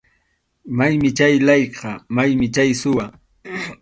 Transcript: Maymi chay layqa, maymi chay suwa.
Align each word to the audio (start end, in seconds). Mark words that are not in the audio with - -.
Maymi 0.77 1.09
chay 1.17 1.35
layqa, 1.47 1.91
maymi 2.15 2.45
chay 2.55 2.71
suwa. 2.81 3.05